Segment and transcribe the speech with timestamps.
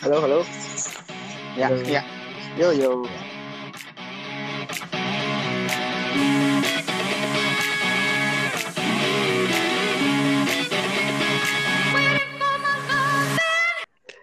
[0.00, 0.40] Halo, halo.
[1.56, 1.82] Ya, Halo.
[1.84, 2.02] ya.
[2.56, 2.90] Yo, yo.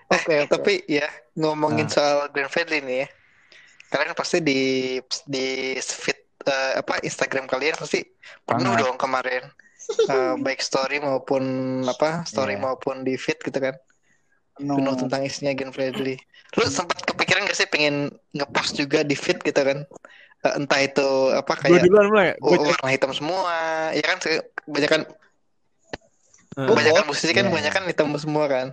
[0.08, 0.50] Oke, oke.
[0.50, 1.92] Tapi ya ngomongin Ah.
[1.92, 3.08] soal Glenn Fredly nih ya.
[3.88, 4.60] Kalian pasti di
[5.28, 5.48] di
[5.80, 8.04] feed eh, apa Instagram kalian pasti
[8.44, 9.44] penuh dong kemarin.
[9.88, 11.44] Eh, baik story maupun
[11.84, 12.64] apa story Iya.
[12.64, 13.76] maupun di feed gitu kan.
[14.58, 14.82] No.
[14.82, 16.18] Penuh tentang isinya Glenn Fredly.
[16.58, 19.86] Lu sempat kepikiran gak sih pengen ngepost juga di feed gitu kan?
[20.42, 22.28] Eh, entah itu apa kayak duluan mulai.
[22.42, 23.54] oh, Gue warna hitam semua,
[23.94, 25.02] ya kan kebanyakan
[26.58, 27.54] Eh, kebanyakan musisi kan Iya.
[27.54, 28.68] kebanyakan hitam semua kan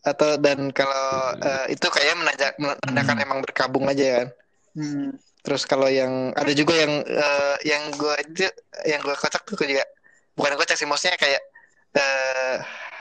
[0.00, 3.24] atau dan kalau eh, itu kayak menandakan, menandakan Hmm.
[3.26, 4.28] emang berkabung aja kan
[4.70, 5.10] Hmm.
[5.42, 8.46] terus kalau yang ada juga yang eh, yang gue itu
[8.86, 9.82] yang gue kocak tuh juga
[10.38, 11.42] bukan kocak sih maksudnya kayak
[11.90, 12.56] eh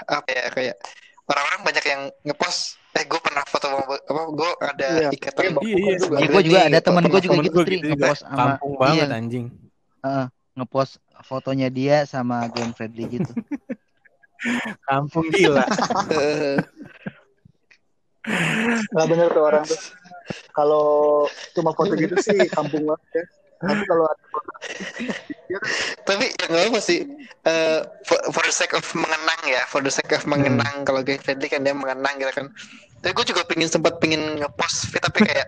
[0.10, 0.76] apa ya kayak
[1.30, 2.62] orang-orang banyak yang ngepost
[2.92, 5.10] eh gue pernah foto sama apa gue ada Iya.
[5.14, 5.94] ikatan Iya, Iya, iya.
[5.96, 8.72] juga Ya gue juga ada temen gue juga temen gitu Tri gitu ngepost sama Kampung
[8.76, 9.46] banget iya, anjing.
[10.00, 13.32] heeh, ngepost fotonya dia sama Glenn Fredly gitu.
[14.90, 15.68] Kampung gila.
[18.90, 19.80] Nggak bener tuh orang tuh.
[20.52, 20.86] Kalau
[21.54, 23.24] cuma foto gitu sih kampung banget ya.
[23.60, 24.24] Tapi kalau ada
[26.08, 27.00] tapi ya nggak apa sih
[27.40, 31.24] Eh, for, for the sake of mengenang ya for the sake of mengenang kalau Glenn
[31.24, 32.52] Fredly kan dia mengenang gitu kan
[33.00, 35.48] tapi gue juga pingin sempat pingin ngepost fit tapi kayak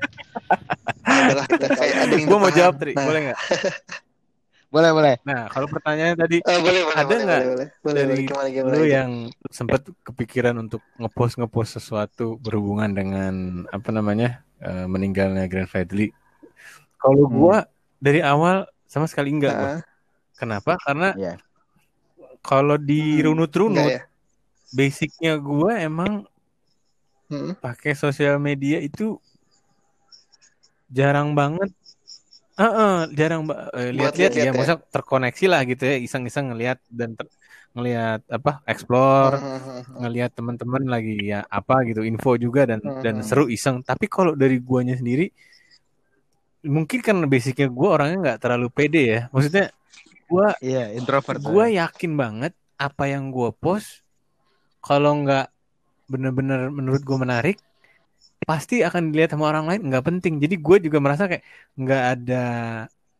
[1.11, 3.39] ah, udahlah kita kayak ada yang Gue mau jawab Tri, nah, boleh nggak?
[4.71, 5.15] Boleh boleh.
[5.27, 8.23] Nah, kalau pertanyaannya tadi eh, boleh boleh Ada boleh, nggak boleh, boleh, boleh, dari boleh.
[8.23, 9.11] gimana gimana lu yang
[9.51, 13.33] sempat kepikiran untuk ngepost ngepost sesuatu berhubungan dengan
[13.67, 16.15] apa namanya eh, meninggalnya Grand Fredly?
[17.03, 17.35] Kalau Hmm.
[17.35, 17.57] gua
[18.01, 19.69] dari awal sama sekali enggak gua.
[19.69, 19.81] Ah,
[20.35, 20.73] Kenapa?
[20.81, 21.37] Karena Iya.
[22.41, 24.01] kalau dirunut-runut, ya
[24.73, 26.25] basicnya gua emang
[27.31, 27.55] Hmm.
[27.63, 29.15] pakai sosial media itu
[30.91, 31.71] jarang banget.
[32.59, 34.51] Heeh, jarang ba- eh, Buat lihat-lihat ya, ya.
[34.51, 37.31] masa terkoneksi lah gitu ya, iseng-iseng ngelihat dan ter-
[37.71, 39.97] ngelihat apa, explore, Hmm, hmm, hmm, hmm.
[40.03, 43.79] ngelihat teman-teman lagi ya apa gitu, info juga dan dan seru iseng.
[43.81, 45.31] Tapi kalau dari guanya sendiri
[46.65, 49.21] mungkin karena basicnya gua orangnya nggak terlalu pede ya.
[49.33, 49.73] Maksudnya
[50.29, 51.41] gua Iya, introvert.
[51.41, 54.01] gua yakin banget apa yang gua post
[54.81, 55.49] kalau nggak
[56.09, 57.57] bener-bener menurut gua menarik
[58.41, 61.45] pasti akan dilihat sama orang lain nggak penting jadi gue juga merasa kayak
[61.77, 62.45] nggak ada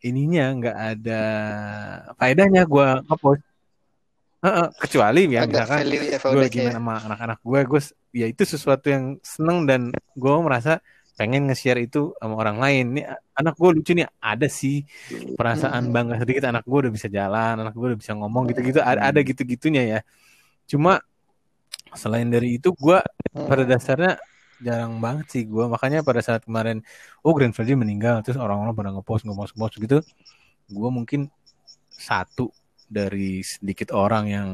[0.02, 1.22] ininya nggak ada
[2.18, 3.46] faedahnya gua ngepost
[4.42, 7.82] Heeh, kecuali ya misalkan ya gue value lagi main sama anak-anak gue gue
[8.18, 10.82] ya itu sesuatu yang seneng dan gue merasa
[11.22, 13.02] pengen nge-share itu sama orang lain ini
[13.38, 14.82] anak gue lucu nih ada sih
[15.38, 15.94] perasaan Hmm.
[15.94, 19.22] bangga sedikit anak gue udah bisa jalan anak gue udah bisa ngomong gitu-gitu ada, ada
[19.22, 20.00] gitu-gitunya ya
[20.66, 20.98] cuma
[21.94, 22.98] selain dari itu gue
[23.38, 23.46] Hmm.
[23.46, 24.18] pada dasarnya
[24.66, 26.82] jarang banget sih gue makanya pada saat kemarin
[27.22, 29.98] oh Grand Fredly meninggal terus orang-orang pada ngepost ngepost ngepost gitu
[30.74, 31.30] gue mungkin
[31.94, 32.50] satu
[32.90, 34.50] dari sedikit orang yang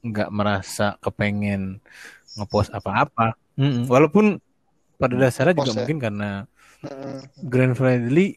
[0.00, 1.84] nggak merasa kepengen
[2.36, 3.88] ngepost apa-apa Mm-mm.
[3.88, 4.40] walaupun
[4.96, 5.76] pada dasarnya juga ya.
[5.78, 6.30] mungkin karena
[6.76, 7.24] Hmm.
[7.42, 8.36] Grand Fredly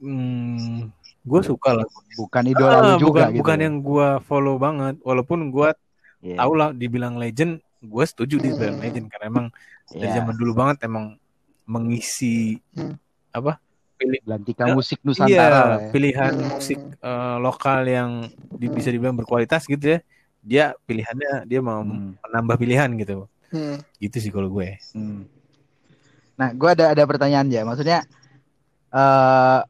[0.00, 0.90] hmm,
[1.22, 3.38] gue suka lah Bukan idola Ah, juga bukan gitu.
[3.40, 5.70] bukan yang gue follow banget walaupun gue
[6.22, 6.36] Iya.
[6.40, 8.84] tahu lah dibilang legend gue setuju dia bilang Hmm.
[8.84, 9.46] legend karena emang
[9.88, 10.16] dari Iya.
[10.16, 11.14] zaman dulu banget emang
[11.64, 12.96] mengisi Hmm.
[13.30, 13.60] apa
[13.96, 15.90] pilih Belantika Ya, musik iya Nusantara lah ya.
[15.90, 16.48] pilihan Hmm.
[16.50, 18.10] musik eh, lokal yang
[18.50, 19.98] di- bisa dibilang berkualitas gitu ya
[20.40, 22.18] dia pilihannya dia mau Hmm.
[22.18, 23.78] menambah pilihan gitu Hmm.
[23.98, 25.30] gitu sih kalau gue Hmm.
[26.36, 27.64] Nah, gue ada ada pertanyaan ya.
[27.64, 28.04] Maksudnya
[28.92, 29.60] eh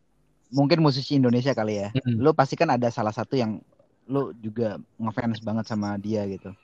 [0.51, 1.89] mungkin musisi Indonesia kali ya.
[1.95, 2.23] Mm-mm.
[2.23, 3.59] Lu pasti kan ada salah satu yang
[4.07, 6.55] lu juga ngefans banget sama dia gitu.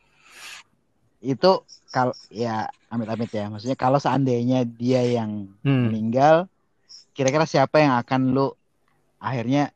[1.19, 3.51] Itu kalau ya amit-amit ya.
[3.51, 5.91] Maksudnya kalau seandainya dia yang Hmm.
[5.91, 6.47] meninggal,
[7.15, 8.55] kira-kira siapa yang akan lu
[9.19, 9.71] akhirnya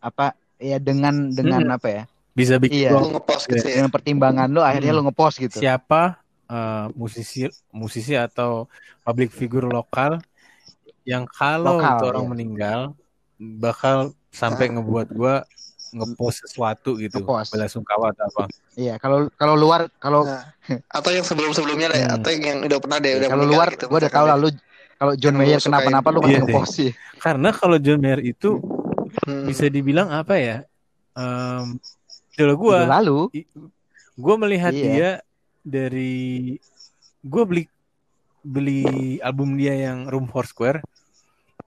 [0.00, 2.02] apa ya dengan dengan apa ya?
[2.30, 2.90] bisa bikin Iya.
[2.94, 3.74] Lu ngepost gitu ya.
[3.82, 4.98] Dengan pertimbangan lu akhirnya Hmm.
[5.02, 5.58] lu ngepost gitu.
[5.58, 6.19] siapa
[6.50, 8.66] eh, musisi musisi atau
[9.00, 10.18] public figure lokal
[11.02, 12.30] yang kalau Lokal, itu orang iya.
[12.30, 12.80] meninggal
[13.40, 13.96] bakal
[14.28, 15.42] sampai ngebuat gua
[15.90, 17.50] ngepost sesuatu gitu Ngepost.
[17.50, 18.44] bela sungkawa atau apa
[18.74, 20.46] Iya, kalau kalau luar kalau Nah,
[20.88, 22.14] atau yang sebelum-sebelumnya deh, Hmm.
[22.14, 23.84] atau yang udah pernah deh, Ya, udah kalau luar gitu.
[23.86, 24.30] gue udah tahu deh.
[24.30, 24.48] lah lu
[24.94, 26.90] kalau John Mayer kenapa-napa lu Iya ngepost sih.
[27.18, 28.60] karena kalau John Mayer itu
[29.26, 29.42] Hmm.
[29.42, 30.56] bisa dibilang apa ya
[31.12, 31.74] um,
[32.32, 33.18] idola gua Itu lalu
[34.14, 34.84] gue melihat Iya.
[34.86, 35.10] dia
[35.64, 36.56] dari
[37.20, 37.64] gue beli
[38.40, 40.80] beli album dia yang Room for Square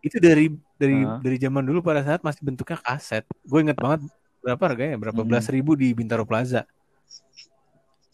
[0.03, 1.19] itu dari dari Heeh.
[1.21, 4.01] dari zaman dulu pada saat masih bentuknya kaset gue inget banget
[4.43, 5.29] berapa harganya berapa Hmm.
[5.29, 6.65] belas ribu di Bintaro Plaza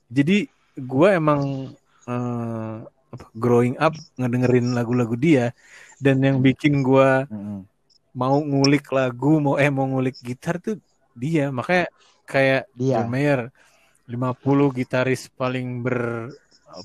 [0.09, 0.45] jadi
[0.77, 1.73] gue emang
[3.09, 5.53] apa, growing up ngedengerin lagu-lagu dia
[5.97, 7.65] dan yang bikin gue Mm-mm.
[8.13, 10.77] mau ngulik lagu mau eh mau ngulik gitar tuh
[11.17, 11.89] dia makanya
[12.29, 13.01] kayak Dia.
[13.01, 13.49] John Mayer
[14.09, 16.29] 50 gitaris paling ber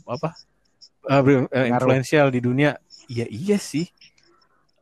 [0.05, 0.37] apa?
[1.05, 1.69] Eh, ber- eh, Pengaruh.
[1.73, 2.77] influential di dunia.
[3.09, 3.89] Ya iya sih.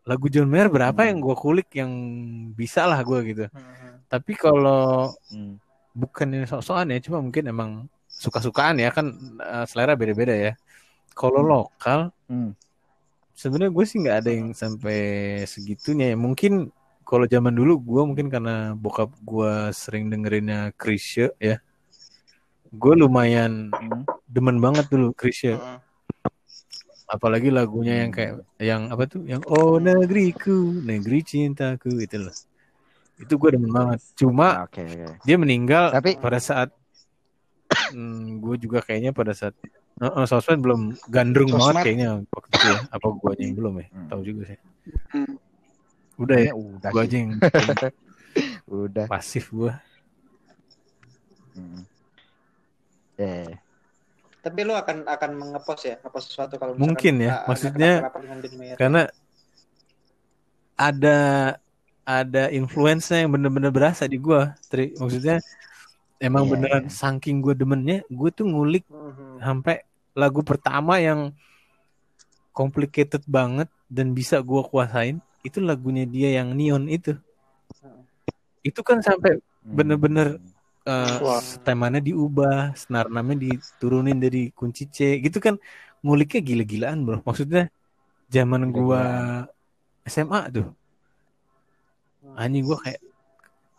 [0.02, 1.08] Lagu John Mayer berapa Hmm.
[1.14, 1.92] yang gue kulik yang
[2.52, 3.46] bisa lah gue gitu.
[4.10, 5.62] Tapi kalau Hmm.
[5.94, 7.70] bukan ini sok-sokan ya cuma mungkin emang
[8.10, 10.52] suka-sukaan ya kan eh, selera beda-beda ya.
[11.14, 12.54] Kalau lokal Hmm.
[13.32, 14.98] sebenarnya gue sih nggak ada yang sampai
[15.46, 16.16] segitunya ya.
[16.18, 16.70] Mungkin
[17.02, 21.62] kalau zaman dulu gue mungkin karena bokap gue sering dengerinnya Krisya ya
[22.72, 24.02] gue lumayan Hmm.
[24.24, 25.78] demen banget dulu Krisya Heeh.
[27.04, 32.32] apalagi lagunya yang kayak yang apa tuh yang oh negeriku negeri cintaku itu loh
[33.20, 35.20] itu gue demen banget cuma Oke, oke.
[35.22, 36.72] dia meninggal Tapi pada saat
[37.92, 39.52] hmm, gue juga kayaknya pada saat
[40.00, 44.08] uh, sosmed belum gandrung banget kayaknya waktu itu ya apa gue yang belum ya Hmm.
[44.08, 44.58] tahu juga sih
[45.12, 45.36] Hmm.
[46.16, 47.32] udah ya udah gue aja yang
[48.72, 49.04] Udah.
[49.12, 49.72] pasif gue
[51.52, 51.84] Hmm.
[53.22, 53.54] Eh,
[54.42, 58.02] Tapi lu akan akan mengepost ya, ngepost sesuatu kalau Mungkin ya, maksudnya-
[58.74, 59.06] karena
[60.74, 61.18] ada
[62.02, 65.38] ada influence yang bener-bener berasa di gue Tri maksudnya
[66.18, 66.90] emang Iya, beneran iya.
[66.90, 69.38] saking gue demennya gue tuh ngulik Mhm.
[69.38, 71.30] sampai lagu pertama yang
[72.50, 77.16] complicated banget dan bisa gua kuasain itu lagunya dia yang neon itu
[78.60, 79.74] itu kan sampai hmm.
[79.74, 80.38] Bener-bener.
[80.86, 81.40] Eh, Wah.
[81.40, 85.54] setemannya diubah senar namanya diturunin dari kunci C gitu kan
[86.02, 87.70] nguliknya gila-gilaan bro maksudnya
[88.26, 89.02] zaman gua
[90.02, 90.66] SMA tuh
[92.34, 93.00] anjing gua kayak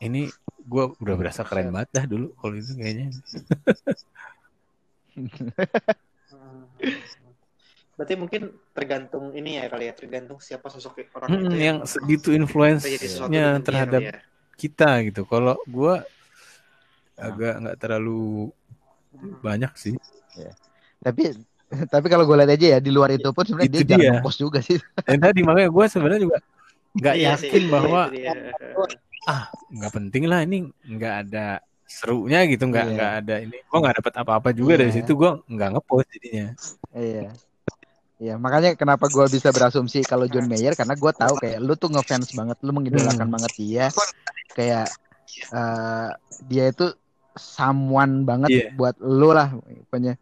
[0.03, 0.31] ini
[0.67, 3.07] gua udah berasa keren banget dah dulu kalau itu kayaknya.
[7.93, 12.29] Berarti mungkin tergantung ini ya kali ya, tergantung siapa sosok orang Mm, itu yang segitu
[12.33, 14.17] influence-nya terhadap ya.
[14.57, 15.23] kita gitu.
[15.29, 16.01] Kalau gua.
[17.15, 18.49] Agak nggak terlalu
[19.39, 19.95] banyak sih.
[20.99, 21.23] Tapi
[21.93, 24.13] tapi kalau gue lihat aja ya di luar itu pun sebenarnya Itu dia jarang dia.
[24.19, 24.77] ngepost juga sih.
[25.09, 26.37] Dan tadi makanya gua sebenarnya juga
[26.93, 28.33] nggak Iya yakin bahwa dia.
[29.73, 31.45] nggak penting lah ini nggak ada
[31.83, 32.93] serunya gitu, nggak Iya.
[32.93, 33.57] nggak ada ini.
[33.65, 34.97] Gua nggak dapat apa-apa juga dari Iya.
[35.01, 35.11] situ.
[35.13, 36.47] Gua nggak ngepost jadinya.
[36.93, 37.29] Iya.
[38.23, 41.91] Iya, makanya kenapa gue bisa berasumsi kalau John Mayer karena gue tahu kayak lu tuh
[41.91, 43.35] ngefans banget, lu mengidolakan Hmm.
[43.35, 43.85] banget dia.
[44.55, 44.87] Kayak
[45.51, 46.09] eh,
[46.47, 46.93] dia itu
[47.33, 48.67] someone banget Iya.
[48.73, 49.53] buat lu lah
[49.89, 50.15] pokoknya.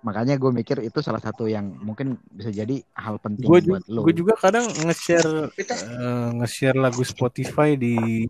[0.00, 3.92] Makanya gue mikir itu salah satu yang mungkin bisa jadi hal penting Gue buat juga,
[3.92, 4.00] lu.
[4.08, 8.24] gue juga kadang nge-share eh, nge-share lagu Spotify di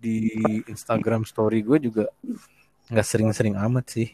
[0.00, 0.32] di
[0.64, 2.04] Instagram Story gue juga
[2.88, 4.08] nggak sering-sering amat sih.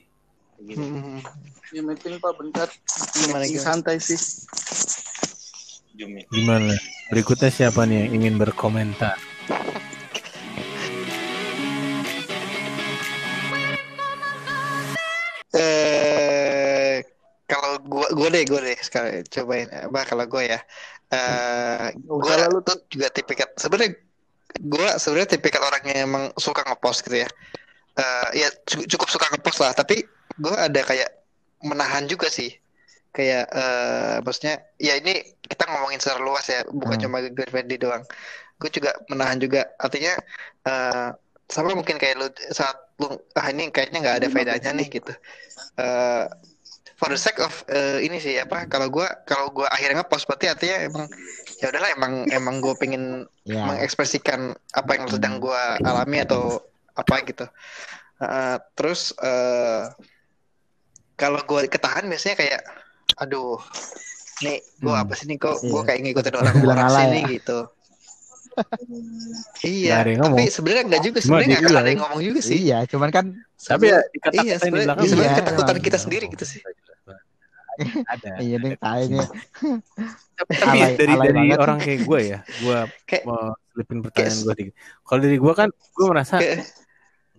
[0.59, 1.23] Mhm.
[1.71, 2.67] Ya meeting pak bentar.
[3.15, 3.47] Gimana?
[3.55, 4.19] santai sih.
[6.27, 6.75] Gimana?
[7.12, 9.15] Berikutnya siapa nih yang ingin berkomentar?
[18.18, 20.58] Gua deh gua deh sekali cobain apa kalau gua ya.
[21.14, 21.86] Eh
[22.22, 22.60] gua Usah lah lu.
[22.68, 23.92] tuh juga tipikal sebenarnya
[24.72, 27.28] gua sebenarnya tipikal orang yang emang suka ngepost gitu ya.
[27.98, 30.04] Eh ya cu- cukup suka ngepost lah, tapi
[30.40, 31.10] gua ada kayak
[31.64, 32.50] menahan juga sih.
[33.16, 35.12] Kayak eh maksudnya ya ini
[35.50, 37.02] kita ngomongin secara luas ya, bukan Hmm.
[37.10, 37.19] cuma
[37.50, 38.05] Fredly doang.
[38.60, 40.14] Gue juga menahan juga artinya
[40.69, 41.08] eh
[41.50, 45.12] sama mungkin kayak lu saat lu ah ini kayaknya nggak ada faedahnya nih gitu.
[45.81, 46.24] Eh
[47.00, 50.46] for the sake of eh, ini sih apa kalau gua kalau gua akhirnya ngepost berarti
[50.46, 51.06] artinya emang
[51.56, 53.64] ya udahlah emang emang gue pengen Ya.
[53.66, 56.60] mengekspresikan apa yang sedang gua alami atau
[56.92, 57.48] apa gitu.
[58.20, 59.88] Uh, terus eh
[61.16, 62.60] kalau gua ketahan biasanya kayak
[63.16, 63.56] aduh
[64.40, 65.04] nih gua Hmm.
[65.08, 65.86] apa sih nih kok gua Iya.
[65.88, 67.28] kayak ngikutin orang orang sini ya.
[67.34, 67.58] gitu.
[69.62, 70.48] Iya, ada tapi ngomong.
[70.50, 71.80] sebenarnya enggak juga sebenarnya dia nggak akan iya.
[71.80, 72.56] ada yang ngomong juga sih.
[72.60, 73.24] Iya, cuman kan
[73.60, 75.04] Tapi ya dikata-katain Iya, di sebenarnya belakang.
[75.06, 76.60] sebenarnya Iya, ketakutan kita sendiri gitu sih.
[78.06, 78.31] Ada.
[78.44, 79.25] iya nih kayaknya
[80.34, 81.58] Tapi, tapi Alay- dari alay dari banget.
[81.58, 84.75] orang kayak gue ya, gue Kayak- mau selipin pertanyaan gue dikit.
[85.03, 86.65] Kalau dari gue kan, gue merasa Kayak-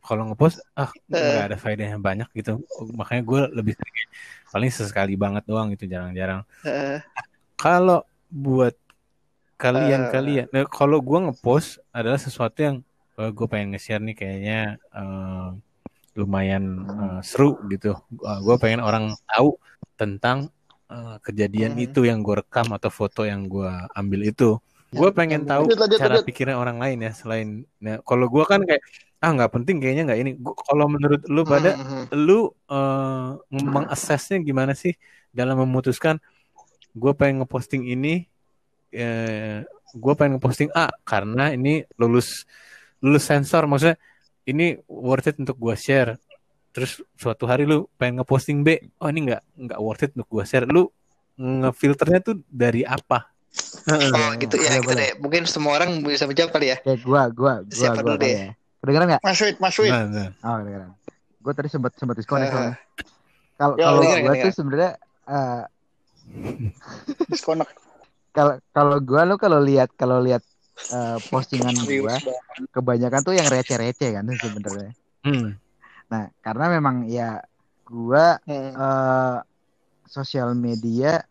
[0.02, 1.14] kalau ngepost ah Eh.
[1.14, 2.62] nggak ada faedahnya banyak gitu.
[2.92, 3.96] Makanya gue lebih sering
[4.48, 6.42] paling sesekali banget doang gitu, jarang-jarang.
[6.62, 7.02] eh,
[7.56, 8.74] Kalau buat
[9.56, 10.10] kalian Eh.
[10.10, 12.78] kalian, nah, kalau gue ngepost adalah sesuatu yang
[13.14, 14.60] gue pengen nge-share nih kayaknya
[14.92, 15.50] eh,
[16.14, 17.94] lumayan eh, seru gitu.
[18.12, 19.58] gue pengen orang tahu
[20.02, 20.38] tentang
[20.90, 21.86] eh, kejadian Hmm.
[21.86, 24.58] itu yang gue rekam atau foto yang gue ambil itu.
[24.92, 26.28] gue pengen tahu Lanjut, lanjut, cara lanjut.
[26.28, 27.48] pikirnya orang lain ya selain
[27.80, 28.84] nah, kalau gue kan kayak
[29.24, 30.32] ah nggak penting kayaknya nggak ini
[30.68, 32.06] kalau menurut lu pada Hmm, hmm.
[32.28, 34.92] lu eh, mengassessnya gimana sih
[35.32, 36.20] dalam memutuskan
[36.92, 38.28] gue pengen ngeposting ini
[38.92, 39.64] eh,
[39.96, 42.44] gue pengen ngeposting A karena ini lulus
[43.00, 43.96] lulus sensor maksudnya
[44.44, 46.20] ini worth it untuk gue share
[46.72, 50.44] terus suatu hari lu pengen ngeposting B oh ini nggak nggak worth it untuk gue
[50.48, 50.88] share lu
[51.36, 53.32] ngefilternya tuh dari apa
[53.92, 54.96] Oh gitu ya Boleh, gitu boleh.
[55.02, 55.12] deh.
[55.20, 56.78] Mungkin semua orang bisa menjawab kali ya.
[56.80, 58.32] Kayak gua, gua, gua, Siapa gua dulu deh?
[58.32, 58.50] ya.
[58.82, 59.22] Kedengeran nggak?
[59.26, 59.92] Mas Wid, Mas Wid.
[59.92, 60.30] Nah, nah.
[60.46, 60.90] Oh, kedengeran.
[61.42, 62.76] Gue tadi sempat sempat Eh, soalnya.
[63.58, 64.92] Kalau Ya, kalau gue tuh sebenarnya
[65.28, 65.62] eh,
[67.30, 67.74] Disconnect.
[68.32, 70.42] kalau kalau gue lo kalau lihat kalau lihat
[70.88, 72.22] eh, postingan banget.
[72.72, 74.92] kebanyakan tuh yang receh-receh kan sebenarnya.
[75.26, 75.58] Hmm.
[76.12, 77.40] Nah, karena memang ya
[77.88, 78.76] gua Hmm.
[78.76, 79.38] eh
[80.12, 81.24] sosial media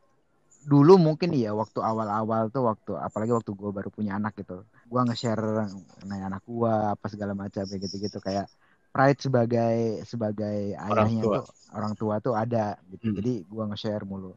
[0.64, 4.64] dulu mungkin ya waktu awal-awal tuh waktu apalagi waktu gua baru punya anak gitu.
[4.88, 5.68] Gua nge-share
[6.08, 8.49] nanya anak gua apa segala macam kayak gitu-gitu kayak
[8.90, 11.37] pride sebagai sebagai ayahnya tua.
[11.40, 11.46] tuh
[11.76, 13.12] orang tua tuh ada gitu.
[13.12, 13.16] Hmm.
[13.20, 14.32] Jadi gua nge-share mulu.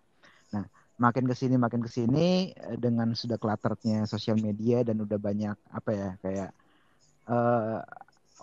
[0.53, 0.63] Nah,
[0.99, 5.55] makin ke sini makin ke sini eh, dengan sudah clutterednya sosial media dan udah banyak
[5.71, 6.49] apa ya kayak
[7.31, 7.79] eh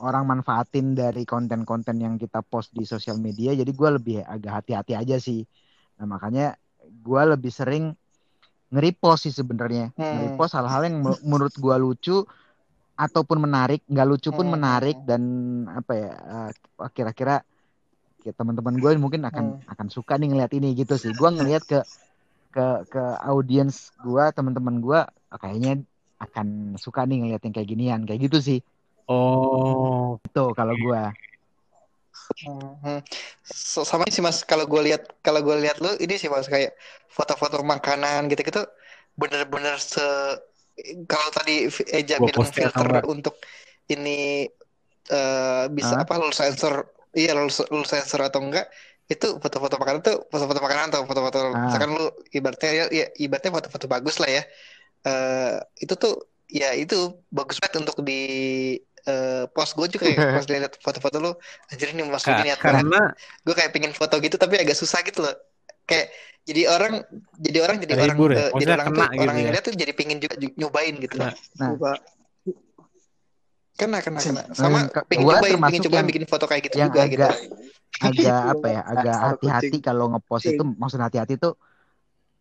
[0.07, 4.93] orang manfaatin dari konten-konten yang kita post di sosial media jadi gue lebih agak hati-hati
[5.01, 5.41] aja sih
[5.99, 6.43] nah makanya
[7.07, 7.85] gue lebih sering
[8.73, 10.11] nge-repost sih sebenarnya Hmm.
[10.17, 12.17] nge-repost hal-hal yang me- menurut gue lucu
[13.05, 14.55] ataupun menarik nggak lucu pun Hmm.
[14.57, 15.23] menarik dan
[15.79, 16.11] apa ya
[16.85, 17.33] eh, kira-kira
[18.27, 19.73] ya, teman-teman gue mungkin akan Hmm.
[19.73, 21.79] akan suka nih ngeliat ini gitu sih gue ngeliat ke
[22.55, 25.01] ke ke audiens gue teman-teman gue
[25.43, 25.71] kayaknya
[26.25, 26.47] akan
[26.85, 28.59] suka nih ngeliat yang kayak ginian kayak gitu sih
[29.11, 31.11] Oh, itu kalau gua
[32.47, 33.03] Hmm.
[33.43, 36.73] So, sama sih mas kalau gue lihat kalau gue lihat lu ini sih mas kayak
[37.11, 38.63] foto-foto makanan gitu-gitu
[39.19, 40.01] bener-bener se
[41.11, 43.05] kalau tadi Eja Gua bilang filter enggak?
[43.11, 43.35] untuk
[43.91, 44.47] ini
[45.11, 46.07] eh, bisa Hah?
[46.07, 46.87] apa lu sensor
[47.19, 48.71] iya lu, lu sensor atau enggak
[49.11, 51.67] itu foto-foto makanan tuh foto-foto makanan atau foto-foto Ah.
[51.67, 54.43] misalkan lu ibaratnya ya, ya ibaratnya foto-foto bagus lah ya
[55.01, 56.95] Eh itu tuh ya itu
[57.33, 58.21] bagus banget untuk di
[59.07, 61.33] eh, post gue juga kayak pas lihat foto-foto lu
[61.73, 63.13] anjir ini mas Ka- niat karena
[63.45, 65.35] gue kayak pengen foto gitu tapi agak susah gitu loh
[65.89, 66.13] kayak
[66.45, 67.05] jadi orang
[67.37, 68.37] jadi orang jadi orang ya?
[68.37, 69.53] eh, jadi orang kena tuh gitu orang yang ya?
[69.55, 71.33] lihat tuh jadi pengen juga ju- nyobain gitu Nah.
[71.61, 71.69] Nah.
[71.77, 71.93] Coba.
[73.81, 76.75] kena kena kena sama pengen gua cobain pengen termasuk cobain yang- bikin foto kayak gitu
[76.77, 77.35] yang juga gitu agak
[78.01, 81.57] agak apa ya agak hati-hati kalau ngepost itu maksud hati-hati tuh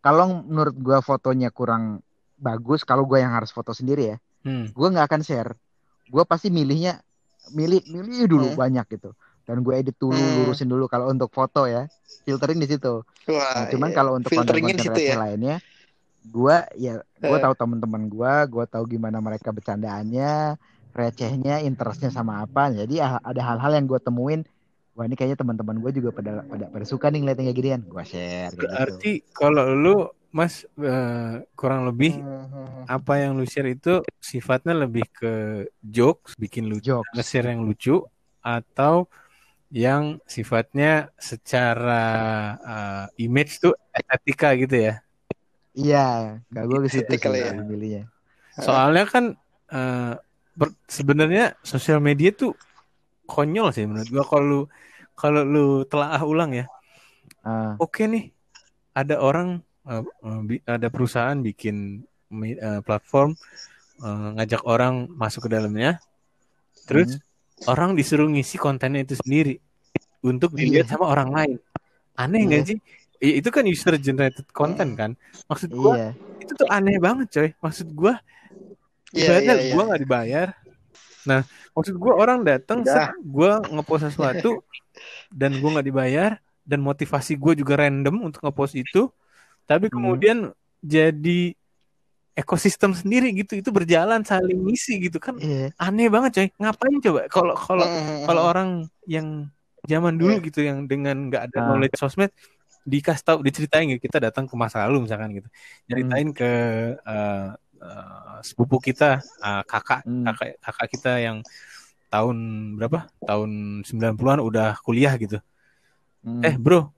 [0.03, 2.03] kalau menurut gua fotonya kurang
[2.35, 5.51] bagus kalau gua yang harus foto sendiri ya hmm, gua nggak akan share
[6.09, 6.99] gua pasti milihnya
[7.49, 8.59] milih milih dulu Hmm.
[8.59, 9.13] banyak gitu
[9.49, 10.35] dan gue edit dulu Hmm.
[10.37, 11.89] lurusin dulu kalau untuk foto ya
[12.21, 13.97] filtering di situ wah Nah, cuman iya.
[13.97, 15.55] kalau untuk di situ receh ya lainnya,
[16.29, 17.41] gua ya gua Eh.
[17.41, 20.57] tahu teman-teman gua, gua tahu gimana mereka bercandaannya,
[20.93, 22.69] recehnya, interestnya sama apa.
[22.69, 24.45] Jadi ah- ada hal-hal yang gua temuin,
[24.93, 28.03] wah ini kayaknya teman-teman gua juga pada pada pada suka nih ngeliatin kayak ginian, gua
[28.05, 28.65] share gitu.
[28.69, 29.95] berarti kalau lu
[30.29, 32.68] Mas eh, kurang lebih hmm, hmm.
[32.95, 35.33] Apa yang lu share itu sifatnya lebih ke
[35.95, 37.09] jokes, bikin lucu, Jokes.
[37.13, 37.95] nge-share yang lucu
[38.41, 38.95] atau
[39.69, 42.01] yang sifatnya secara
[42.73, 44.93] eh, image tuh estetika gitu ya.
[45.77, 45.97] Iya,
[46.53, 47.53] gak gua ke situ ya.
[47.69, 48.01] milihnya.
[48.65, 49.25] Soalnya kan
[50.59, 52.51] ber- sebenarnya sosial media tuh
[53.29, 54.59] konyol sih menurut gua kalau lu
[55.19, 56.65] kalau lu telaah ulang ya.
[57.43, 58.23] Ah, Oke nih,
[58.99, 60.03] ada orang eh,
[60.47, 63.33] bi- ada perusahaan bikin eh, platform
[63.99, 65.97] eh, ngajak orang masuk ke dalamnya.
[66.85, 67.17] Terus
[67.65, 69.59] orang disuruh ngisi kontennya itu sendiri
[70.21, 70.93] untuk dilihat Iya.
[70.95, 71.57] sama orang lain.
[72.15, 72.77] Aneh nggak sih?
[73.19, 75.11] I- itu kan user generated content kan.
[75.51, 76.09] Maksud gua iya.
[76.39, 77.49] itu tuh aneh banget coy.
[77.59, 78.21] Maksud gua
[79.09, 79.73] Iya, ibaratnya iya, iya.
[79.73, 80.47] gua nggak dibayar.
[81.27, 81.41] Nah,
[81.73, 82.85] maksud gua orang datang,
[83.25, 84.61] gua ngepost sesuatu
[85.39, 86.31] dan gua nggak dibayar
[86.63, 89.09] dan motivasi gua juga random untuk ngepost itu,
[89.65, 89.99] tapi Hmm.
[89.99, 90.37] kemudian
[90.79, 91.58] jadi
[92.33, 95.73] ekosistem sendiri gitu, itu berjalan saling ngisi gitu kan Iya.
[95.75, 96.47] aneh banget coy.
[96.57, 98.51] Ngapain coba kalau kalau Hmm, hmm, kalau hmm.
[98.51, 98.69] orang
[99.05, 99.27] yang
[99.87, 100.45] zaman dulu Iya.
[100.47, 101.65] gitu yang dengan nggak ada Ah.
[101.67, 102.31] knowledge sosmed
[102.87, 105.45] dikasih tahu diceritain gitu kita datang ke masa lalu misalkan gitu
[105.85, 106.51] ceritain ke
[106.95, 107.47] eh,
[107.79, 110.25] eh, sepupu kita eh, kakak Hmm.
[110.31, 111.37] kakak kakak kita yang
[112.09, 112.37] tahun
[112.79, 115.37] berapa tahun 90-an udah kuliah gitu
[116.19, 116.41] Hmm.
[116.41, 116.89] eh bro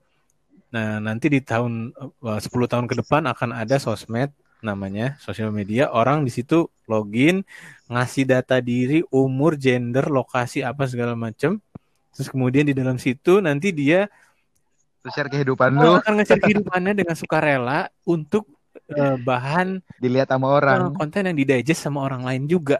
[0.72, 5.90] nah nanti di tahun eh, 10 tahun ke depan akan ada sosmed namanya sosial media
[5.90, 7.42] orang di situ login
[7.90, 11.58] ngasih data diri umur gender lokasi apa segala macam
[12.14, 14.06] terus kemudian di dalam situ nanti dia
[15.10, 15.92] share kehidupan Oh, lu.
[15.98, 18.46] akan nge-share kehidupannya dengan sukarela untuk
[18.92, 20.80] eh, bahan dilihat sama eh, orang.
[20.94, 22.78] konten yang didigest sama orang lain juga.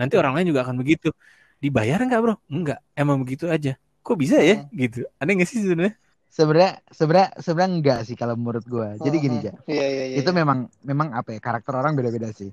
[0.00, 1.12] Nanti orang lain juga akan begitu.
[1.60, 2.34] Dibayar nggak bro?
[2.48, 3.76] Enggak, emang begitu aja.
[4.00, 4.64] Kok bisa ya?
[4.64, 4.70] Hmm.
[4.72, 5.04] Gitu.
[5.20, 5.94] Ada nggak sih sebenarnya?
[6.28, 8.94] Sebenarnya sebenarnya sebenarnya enggak sih kalau menurut gua.
[9.00, 9.46] Jadi gini, Mhm.
[9.48, 9.52] Ja.
[9.66, 10.16] Iya iya iya.
[10.22, 11.40] Itu memang memang apa ya?
[11.40, 12.52] Karakter orang beda-beda sih.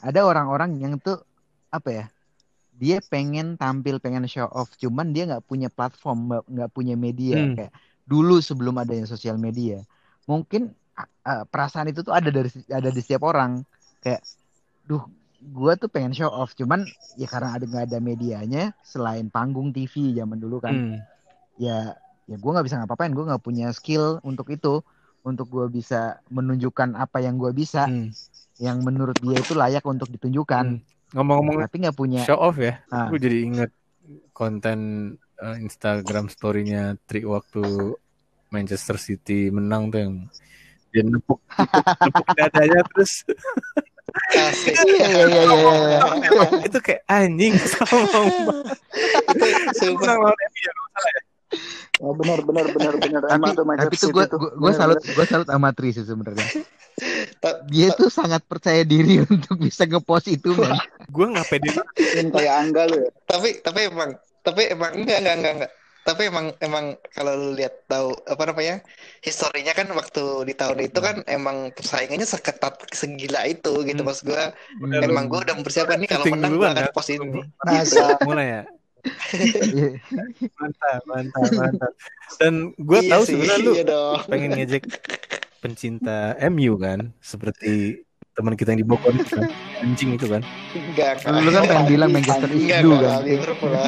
[0.00, 1.20] Ada orang-orang yang tuh
[1.68, 2.04] apa ya?
[2.80, 7.52] Dia pengen tampil, pengen show off, cuman dia nggak punya platform, nggak- punya media Hmm.
[7.52, 7.72] kayak
[8.08, 9.84] dulu sebelum adanya sosial media.
[10.24, 13.68] Mungkin a- perasaan itu tuh ada dari ada di setiap orang.
[14.00, 14.24] Kayak,
[14.88, 15.04] duh,
[15.52, 16.88] gua tuh pengen show off, cuman
[17.20, 20.72] ya karena ada nggak ada medianya selain panggung TV zaman dulu kan.
[20.72, 20.96] Hmm.
[21.60, 21.92] ya
[22.30, 24.78] ya gue nggak bisa ngapa-ngapain gue nggak punya skill untuk itu
[25.20, 28.14] untuk gue bisa menunjukkan apa yang gue bisa Hmm.
[28.56, 30.86] yang menurut dia itu layak untuk ditunjukkan Hmm.
[31.10, 33.10] Ngomong-ngomong tapi nggak punya show off ya, Ah.
[33.10, 33.70] gue jadi inget
[34.30, 34.78] konten
[35.36, 37.98] eh, Instagram story-nya Tri waktu
[38.48, 40.14] Manchester City menang tuh yang
[40.90, 41.38] dia nepuk,
[42.38, 43.22] dadanya terus
[44.66, 46.66] iya iya iya iya, iya.
[46.66, 48.06] itu kayak anjing sama
[49.78, 50.34] Sumpah.
[51.50, 52.02] Ya.
[52.02, 53.22] Oh, benar benar benar benar.
[53.26, 54.24] tapi Emang tapi City gue
[54.56, 55.14] gue Benar, salut benar.
[55.16, 56.46] gue salut sama Tri sih sebenarnya
[57.66, 60.76] dia tuh sangat percaya diri untuk bisa ngepost itu men
[61.08, 61.70] Gue nggak pede
[62.34, 63.10] kayak Angga lu ya.
[63.26, 67.84] tapi tapi emang tapi emang enggak enggak enggak enggak tapi emang emang kalau lu lihat
[67.84, 68.80] tahu apa namanya
[69.20, 74.08] historinya kan waktu di tahun itu kan emang persaingannya seketat segila itu gitu Hmm.
[74.08, 74.42] mas gue
[75.04, 76.92] emang gue udah mempersiapkan nih kalau menang gue akan ya.
[76.96, 78.62] post ini Masa mulai ya.
[79.30, 79.98] Iya.
[80.58, 81.92] Mantap, mantap, mantap.
[82.38, 84.82] Dan gue Iya tahu sih, sebenarnya lu iya dong pengen ngejek
[85.60, 88.02] pencinta MU kan, seperti
[88.34, 89.50] teman kita yang di Bogor itu kan,
[89.84, 90.42] anjing itu kan.
[90.72, 93.86] enggak lu kan pengen bilang Manchester enggak kan Liverpool lah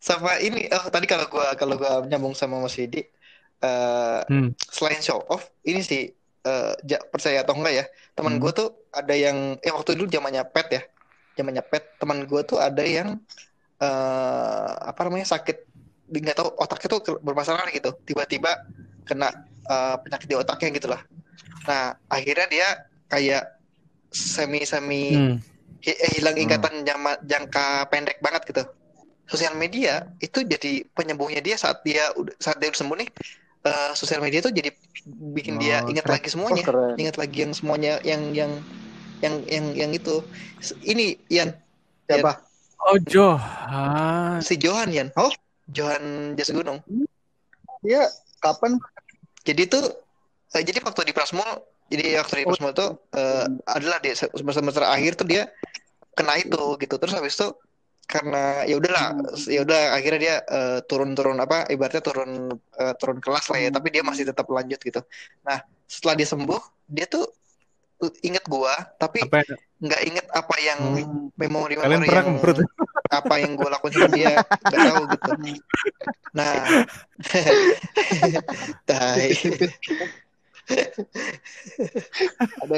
[0.00, 3.06] sama ini oh tadi kalau gua kalau gua nyambung sama Mas Widi
[3.60, 4.50] eh Hmm.
[4.72, 6.02] selain show off ini sih
[6.40, 7.84] eh, ja- percaya atau enggak ya
[8.16, 8.42] teman Hmm.
[8.42, 10.82] gue tuh ada yang eh waktu dulu zamannya pet ya
[11.36, 13.20] zamannya pet teman gue tuh ada yang
[13.80, 15.56] eh apa namanya sakit
[16.10, 18.56] nggak tahu otaknya tuh bermasalah gitu tiba-tiba
[19.04, 19.28] kena
[19.68, 21.00] eh, penyakit di otaknya gitu lah
[21.68, 22.68] nah akhirnya dia
[23.08, 23.44] kayak
[24.10, 25.36] semi semi Hmm.
[25.84, 28.62] hi- hilang ingatan jama- jangka pendek banget gitu
[29.30, 32.10] sosial media itu jadi penyembuhnya dia saat dia
[32.42, 33.10] saat dia udah sembuh nih
[33.62, 34.70] eh, sosial media tuh jadi
[35.32, 36.14] bikin dia Oh, ingat keren.
[36.16, 36.94] lagi Oh, semuanya keren.
[36.96, 38.52] ingat lagi yang semuanya yang yang
[39.20, 40.24] yang yang yang itu
[40.82, 41.52] ini Ian
[42.04, 42.40] Siapa?
[42.80, 44.40] Oh Johan.
[44.40, 45.28] si Johan Ian Oh.
[45.68, 46.80] Johan Jas Gunung
[47.80, 48.76] Dia kapan?
[49.40, 49.84] jadi tuh
[50.52, 51.48] eh, jadi waktu di Prasmul
[51.86, 52.48] jadi waktu di Oh.
[52.50, 55.48] Prasmul tuh eh, adalah di se- semester semester akhir tuh dia
[56.12, 57.48] kena itu gitu terus habis itu
[58.10, 59.06] karena ya udahlah
[59.46, 63.76] ya udah akhirnya dia eh, turun-turun apa ibaratnya turun eh, turun kelas lah ya Hmm.
[63.78, 65.00] tapi dia masih tetap lanjut gitu.
[65.46, 67.30] Nah setelah dia sembuh dia tuh
[68.24, 69.22] inget gua tapi
[69.80, 71.30] nggak inget apa yang Hmm.
[71.38, 72.36] memori memori yang
[73.20, 75.30] apa yang gua lakuin sama dia nggak tahu gitu.
[76.34, 76.86] Nah.
[78.88, 79.30] Tai.
[82.62, 82.76] Ada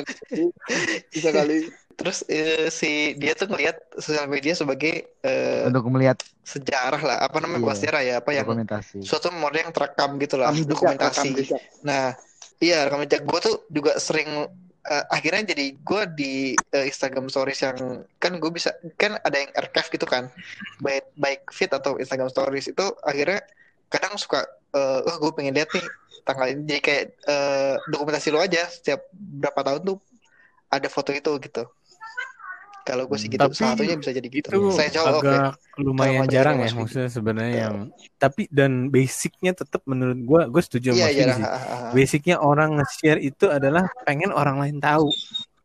[1.13, 1.69] bisa kali.
[1.93, 7.39] Terus eh, si dia tuh ngelihat sosial media sebagai eh, untuk melihat sejarah lah, apa
[7.39, 7.75] namanya Iya.
[7.79, 11.29] sejarah ya, apa yang dokumentasi suatu memori yang terekam gitu lah, Rekam rekam dokumentasi.
[11.39, 11.63] jejak.
[11.83, 12.17] Nah,
[12.59, 14.49] iya rekam jejak gue tuh juga sering
[14.83, 17.77] eh, akhirnya jadi gue di eh, Instagram Stories yang
[18.17, 20.27] kan gue bisa kan ada yang archive gitu kan,
[20.79, 23.45] baik baik feed atau Instagram Stories itu akhirnya
[23.87, 25.85] kadang suka eh oh gue pengen lihat nih
[26.25, 29.99] tanggal ini jadi kayak eh, dokumentasi lo aja setiap berapa tahun tuh
[30.67, 31.69] ada foto itu gitu.
[32.83, 34.49] Kalau gue sih gitu, Tapi satunya bisa jadi gitu.
[34.51, 35.19] Itu Saya jawab ya.
[35.23, 37.63] agak lumayan Kalau jarang ya, maksudnya sebenarnya Iya.
[37.65, 37.77] yang
[38.17, 41.35] tapi dan basicnya tetap menurut gua, gue setuju sama Iya, Mas iya.
[41.35, 41.45] Sih.
[41.45, 41.91] ah, ah, ah.
[41.95, 45.11] Basicnya orang nge-share itu adalah pengen orang lain tahu.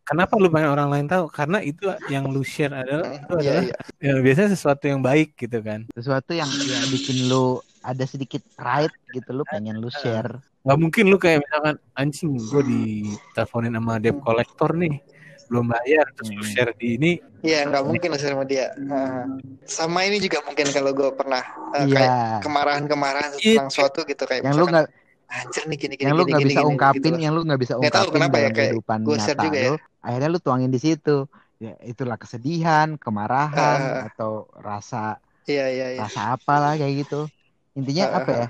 [0.01, 1.27] Kenapa lu pengen orang lain tahu?
[1.27, 3.77] Karena itu yang lu share adalah itu Iya, adalah iya.
[3.99, 5.83] ya, biasanya sesuatu yang baik gitu kan.
[5.91, 11.07] sesuatu yang ya bikin lu ada sedikit pride gitu lu pengen lu share Gak mungkin
[11.07, 14.99] lu kayak misalkan anjing gue diteleponin sama debt collector nih
[15.47, 16.49] belum bayar terus lu Hmm.
[16.49, 18.67] share di ini Iya, nggak mungkin lah sama dia.
[18.87, 19.23] Ah.
[19.63, 23.43] sama ini juga mungkin kalau gue pernah eh, kayak iya kemarahan-kemarahan Iya.
[23.57, 24.87] tentang suatu gitu kayak yang lu nggak
[25.27, 27.19] anjir nih gini gini yang lu nggak bisa gini, ungkapin gitu loh.
[27.19, 29.65] yang lu nggak bisa Nggak tahu ungkapin kenapa ya, kayak kehidupan gua share juga ya.
[29.65, 31.17] lu akhirnya lu tuangin di situ
[31.57, 34.07] ya itulah kesedihan kemarahan Ah.
[34.07, 35.99] atau rasa Iya iya iya.
[36.01, 37.27] rasa apalah kayak gitu
[37.73, 38.47] intinya Ah, apa ya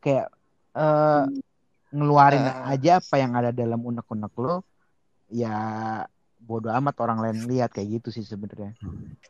[0.00, 0.26] kayak
[0.72, 1.22] eh
[1.90, 2.72] ngeluarin Ah.
[2.72, 4.64] aja apa yang ada dalam unek-unek lo
[5.28, 5.54] ya
[6.42, 8.74] bodo amat orang lain lihat kayak gitu sih sebenarnya.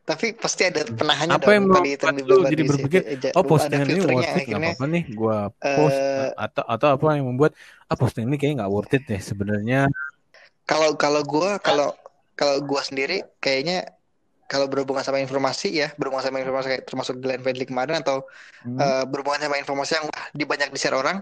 [0.02, 3.00] Tapi pasti ada penahannya apa yang dong tadi lu Bang jadi berpikir
[3.38, 5.36] oh ada postingan ini filternya, worth it nggak akhirnya apa-apa nih gua
[5.76, 7.52] post eh, atau atau apa yang membuat
[7.86, 9.86] ah posting ini kayaknya nggak worth it deh sebenarnya
[10.66, 11.94] kalau kalau gua kalau
[12.34, 13.86] kalau gua sendiri kayaknya
[14.50, 18.26] kalau berhubungan sama informasi ya berhubungan sama informasi kayak termasuk Glenn Fredly kemarin atau
[18.62, 18.78] Hmm.
[18.78, 21.18] eh, berhubungan sama informasi yang wah, di banyak di share orang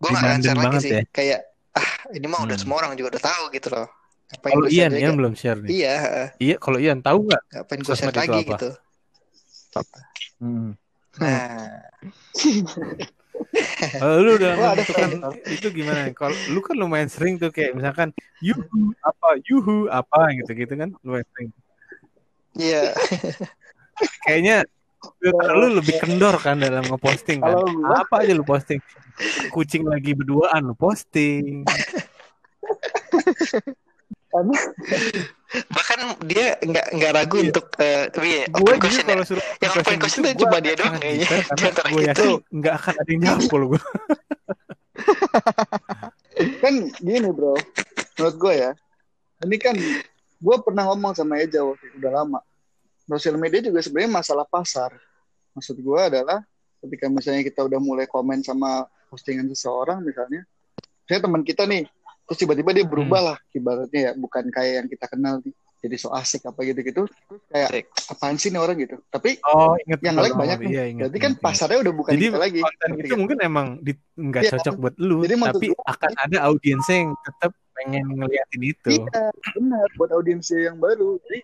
[0.00, 1.02] gue nggak akan share lagi sih ya.
[1.14, 1.40] kayak
[1.76, 2.62] ah ini mah udah Hmm.
[2.66, 3.86] semua orang juga udah tahu gitu loh
[4.30, 7.18] ngapain kalau gue share Ian Ian belum share nih iya eh, iya kalau Ian tahu
[7.26, 8.42] nggak ngapain gue share lagi apa?
[8.54, 8.68] gitu
[10.40, 10.72] Hmm.
[11.20, 11.84] nah
[14.00, 15.52] Kalau lu udah Wah, menentukan filter.
[15.52, 16.00] itu gimana?
[16.12, 18.12] Kalau lu kan lumayan sering tuh kayak misalkan
[18.44, 21.50] yuhu apa yuhu apa gitu gitu kan lumayan sering.
[22.58, 22.82] iya
[24.26, 24.56] Kayaknya
[25.56, 27.56] lu lebih kendor kan dalam ngeposting kan.
[27.56, 28.80] Kalau Apa aja lu posting?
[29.52, 31.64] Kucing lagi berduaan lu posting.
[34.30, 34.56] Karena
[35.74, 35.98] bahkan
[36.30, 37.46] dia nggak nggak ragu Iya.
[37.50, 40.34] untuk eh tapi ya, Gue open juga question ya kalau suruh yang open question tuh
[40.38, 43.80] cuma dia doang kayaknya di karena antara gue yakin nggak akan ada yang kalau gue.
[46.62, 47.54] kan gini bro,
[48.16, 48.70] menurut gue ya,
[49.44, 49.74] ini kan
[50.40, 52.40] gue pernah ngomong sama Eja waktu itu, udah lama.
[53.10, 54.94] Sosial media juga sebenarnya masalah pasar.
[55.52, 56.40] Maksud gue adalah
[56.80, 60.46] ketika misalnya kita udah mulai komen sama postingan seseorang misalnya,
[61.04, 61.84] saya teman kita nih,
[62.30, 65.50] terus tiba-tiba dia berubah lah, ibaratnya ya, bukan kayak yang kita kenal nih,
[65.82, 67.84] jadi so asik apa gitu-gitu, terus kayak Asik.
[68.06, 69.02] apaan sih nih orang gitu.
[69.10, 71.46] Tapi Oh inget yang like banyak nih, Iya, inget, berarti kan inget, inget.
[71.50, 72.60] pasarnya udah bukan Jadi kita lagi.
[72.62, 74.50] konten itu mungkin emang di, nggak Iya.
[74.54, 78.90] cocok buat lu, Jadi tapi gua- akan ada audiensnya yang tetap pengen ngeliatin itu.
[78.94, 79.24] Iya,
[79.58, 81.18] benar buat audiens yang baru.
[81.26, 81.38] Jadi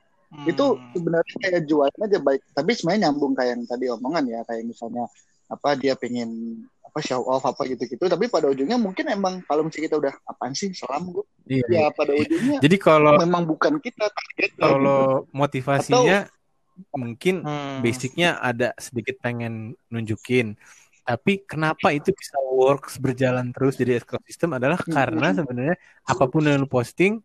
[0.47, 0.91] itu Hmm.
[0.93, 5.07] sebenarnya kayak jualan aja baik tapi sebenarnya nyambung kayak yang tadi omongan ya kayak misalnya
[5.47, 6.61] apa dia pengen
[6.97, 10.57] apa show off apa gitu-gitu tapi pada ujungnya mungkin emang kalau misalnya kita udah apaan
[10.57, 11.69] sih salam gue Iya.
[11.69, 16.25] ya pada ujungnya Jadi kalau memang bukan kita target kalau motivasinya
[16.91, 17.85] mungkin Hmm.
[17.85, 20.57] basicnya ada sedikit pengen nunjukin
[21.05, 24.91] tapi kenapa itu bisa works berjalan terus jadi ekosistem adalah Hmm.
[24.91, 27.21] karena sebenarnya apa pun yang lu posting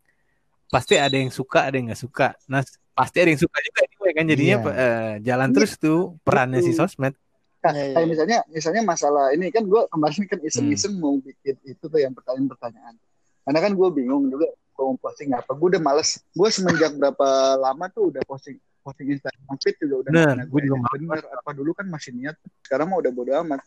[0.68, 2.60] pasti ada yang suka ada yang nggak suka nah
[2.92, 4.72] pasti ada yang suka juga anyway kan jadinya Iya.
[4.76, 5.54] eh, jalan Iya.
[5.56, 7.16] terus tuh perannya si sosmed
[7.62, 11.02] Nah, Iya, iya, kayak misalnya misalnya masalah ini kan gue kemarin kan iseng-iseng Hmm.
[11.02, 12.94] mau bikin itu tuh yang pertanyaan-pertanyaan.
[13.42, 15.54] Karena kan gue bingung juga gue mau posting apa.
[15.54, 16.18] Gue udah males.
[16.34, 20.74] Gue semenjak berapa lama tuh udah posting posting Instagram feed juga udah gua pernah juga
[20.90, 21.22] bener.
[21.38, 22.34] Apa dulu kan masih niat
[22.66, 23.62] sekarang mah udah bodo amat.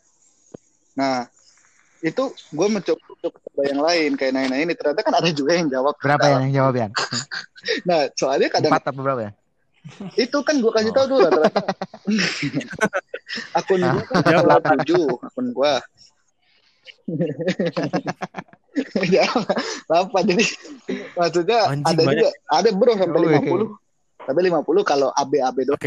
[0.92, 1.24] Nah
[2.04, 4.76] itu gue mencoba untuk coba yang lain kayak nanya ini.
[4.76, 5.96] Ternyata kan ada juga yang jawab.
[5.96, 6.88] Berapa Nah, ya yang jawab ya?
[7.88, 9.32] nah soalnya kadang Empat apa berapa ya?
[10.16, 10.94] Itu kan gue kasih Oh.
[10.94, 11.60] tahu tuh rata-rata.
[13.58, 14.60] Akun gue kan Jawab.
[14.82, 15.72] tujuh akun gue
[19.08, 19.24] ya
[19.88, 20.44] apa jadi?
[21.12, 22.16] Maksudnya Anjing, ada banyak.
[22.16, 23.34] juga ada bro sampai Wih.
[23.40, 25.78] 50 tapi 50 kalau AB AB doang.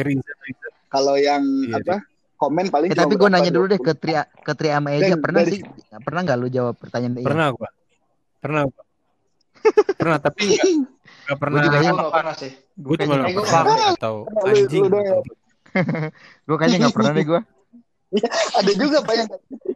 [0.87, 1.95] Kalau yang Iya, apa?
[2.35, 3.83] komen paling Eh, tapi gue nanya dulu deh 20.
[3.83, 5.11] ke Tri ke Tri sama Eja.
[5.11, 5.61] Dan pernah dari- sih?
[5.99, 7.69] pernah nggak lu jawab pertanyaan pernah gua.
[8.39, 8.81] Pernah gua.
[9.99, 10.43] Pernah tapi
[11.29, 11.93] nggak nggak pernah juga Gue ya.
[11.93, 13.91] nggak pernah sih gue cuma bilang pernah.
[13.93, 15.17] atau anjing ya.
[16.43, 17.39] Gue kayaknya nggak pernah nih gue.
[18.59, 19.69] ada juga pak yang kayak gitu.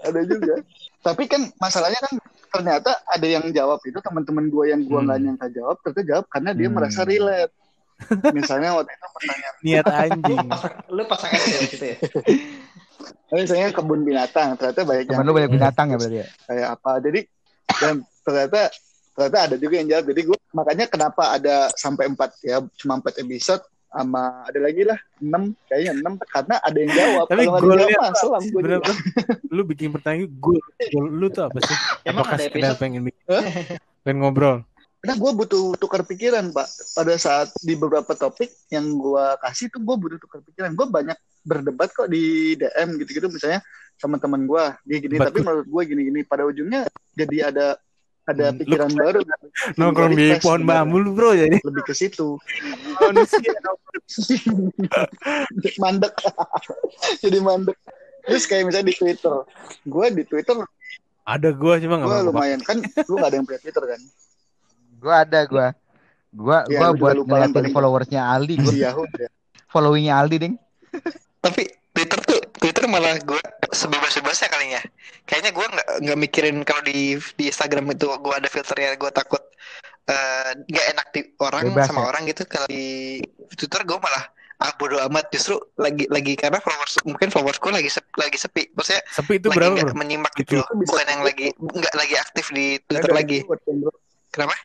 [0.00, 0.54] ada juga
[1.00, 2.14] tapi kan masalahnya kan
[2.48, 5.06] ternyata ada yang jawab itu teman-teman gue yang gue Hmm.
[5.06, 6.76] nggak nyangka jawab ternyata jawab karena dia Hmm.
[6.76, 7.52] merasa relate
[8.30, 10.38] misalnya waktu itu pertanyaan niat anjing
[10.94, 11.96] lu pasang ya gitu ya
[13.30, 16.26] misalnya kebun binatang ternyata banyak Temen yang lu banyak binatang ya berarti ya.
[16.46, 17.20] kayak apa jadi
[17.76, 18.60] dan ternyata
[19.20, 23.20] ternyata ada juga yang jawab jadi gue makanya kenapa ada sampai empat ya cuma empat
[23.20, 28.12] episode sama ada lagi lah enam kayaknya enam karena ada yang jawab Tapi jawab mah
[28.14, 28.62] selam gue juga.
[28.62, 28.96] bener-bener
[29.50, 30.58] lu bikin pertanyaan gue
[30.94, 31.76] lu tuh apa sih
[32.08, 32.78] Emang apakah ada episode?
[32.78, 33.24] pengen bikin
[34.06, 34.62] pengen ngobrol
[35.00, 36.68] Karena gue butuh tukar pikiran, Pak.
[36.92, 40.76] Pada saat di beberapa topik yang gue kasih tuh gue butuh tukar pikiran.
[40.76, 43.64] Gue banyak berdebat kok di DM gitu-gitu misalnya
[43.96, 44.60] sama teman gue.
[44.84, 46.20] Dia gini, Debat tapi menurut gue gini-gini.
[46.28, 46.84] Pada ujungnya
[47.16, 47.80] jadi ada
[48.30, 49.20] ada Hmm, lu pikiran baru.
[49.74, 52.38] nongkrong Gua di pohon bambu lu bro jadi Lebih ke situ.
[53.00, 53.52] manusia
[55.76, 56.14] mandek.
[57.24, 57.76] jadi mandek.
[58.20, 59.34] Terus kayak misalnya di Twitter.
[59.82, 60.56] Gue di Twitter
[61.20, 62.78] ada gue cuma nggak gue lumayan kan.
[63.06, 64.00] Lu gak ada yang punya Twitter kan?
[64.98, 65.66] Gue ada gue.
[66.30, 68.54] Gue Iya, gua gua juga buat ngeliatin followersnya Aldi.
[68.58, 69.28] Gue Si Yahoo ya.
[69.66, 70.54] followingnya Aldi ding.
[71.40, 71.62] tapi
[71.94, 72.39] Twitter tuh
[72.80, 73.42] Twitter malah gue
[73.76, 74.80] sebebas-bebasnya kali ya.
[75.28, 79.44] Kayaknya gue nggak nggak mikirin kalau di di Instagram itu gue ada filternya gue takut
[80.08, 82.06] eh, nggak enak di orang Bebas sama ya?
[82.08, 82.42] orang gitu.
[82.48, 83.20] Kalau di
[83.52, 84.24] Twitter gue malah
[84.64, 85.28] ah bodo amat.
[85.28, 88.62] Justru lagi lagi karena followers mungkin followersku lagi sepi, lagi sepi.
[88.72, 89.92] Maksudnya sepi itu lagi berapa bro?
[90.00, 90.40] menyimak Itu.
[90.40, 90.68] gitu loh.
[90.80, 93.38] Bukan yang lagi nggak lagi aktif di Ada Twitter lagi.
[94.32, 94.56] Kenapa?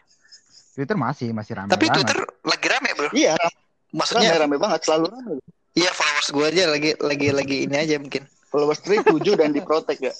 [0.71, 1.99] Twitter masih masih ramai Tapi banget.
[1.99, 3.09] Twitter lagi rame bro.
[3.11, 3.55] Iya, rame,
[3.91, 5.35] Maksudnya rame banget, selalu rame.
[5.75, 8.23] Iya followers gue aja lagi lagi lagi ini aja mungkin.
[8.47, 10.13] Followers Tri 7 dan diprotek ya.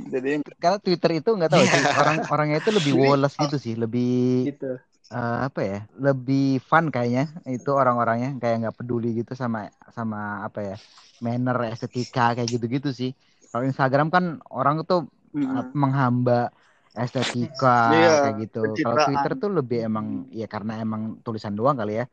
[0.00, 1.92] Jadi Karena Twitter itu nggak tahu sih Iya.
[1.92, 4.80] orang orangnya itu lebih woles gitu sih, lebih gitu.
[5.10, 10.60] eh, apa ya, lebih fun kayaknya itu orang-orangnya kayak nggak peduli gitu sama sama apa
[10.64, 10.76] ya
[11.20, 13.12] manner estetika kayak gitu-gitu sih.
[13.52, 15.46] Kalau Instagram kan orang tuh Mm.
[15.46, 16.50] uh, menghamba
[16.90, 18.60] estetika Iya, kayak gitu.
[18.82, 19.06] Kalau.
[19.06, 22.06] Twitter tuh lebih emang ya karena emang tulisan doang kali ya.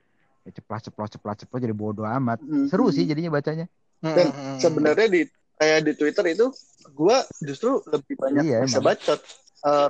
[0.48, 2.40] Ya ceplas ceplos ceplos ceplos jadi bodoh amat.
[2.40, 2.72] Mm.
[2.72, 3.68] Seru sih jadinya bacanya.
[4.00, 4.56] Dan Hmm.
[4.58, 5.22] sebenarnya di
[5.54, 6.48] kayak di Twitter itu
[6.94, 8.96] gua justru lebih banyak Iya, bisa emang.
[8.96, 9.20] bacot.
[9.60, 9.90] Eh,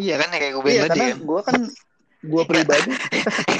[0.00, 1.18] iya kan kayak gue bilang iya karena kan.
[1.22, 1.60] gua kan
[2.22, 2.90] gua pribadi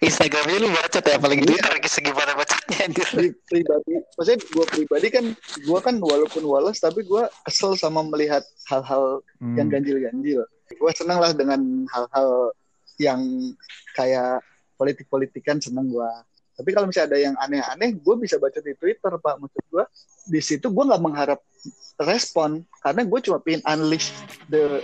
[0.00, 1.48] Instagramnya lu bacot ya apalagi Iya.
[1.50, 3.06] Twitter lagi segimana bacotnya anjir.
[3.10, 5.24] pri- pribadi maksudnya gua pribadi kan
[5.64, 9.58] gua kan walaupun wales tapi gua kesel sama melihat hal-hal Hmm.
[9.58, 10.46] yang ganjil-ganjil.
[10.74, 12.54] Gua senang lah dengan hal-hal
[12.96, 13.20] yang
[13.92, 14.40] kayak
[14.78, 16.22] politik-politikan seneng gua.
[16.54, 19.34] Tapi kalau misalnya ada yang aneh-aneh, gue bisa baca di Twitter, Pak.
[19.38, 19.84] Maksud gue,
[20.26, 21.38] di situ gue nggak mengharap
[22.02, 24.10] respon, karena gue cuma pengen unleash
[24.50, 24.82] the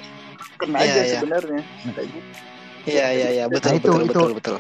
[0.54, 1.12] kena Iya, aja iya.
[1.18, 1.61] sebenarnya.
[2.85, 4.57] Iya iya iya betul Nah, itu- betul itu- betul betul.